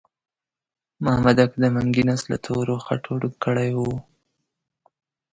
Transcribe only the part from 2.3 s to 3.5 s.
له تورو خټو ډک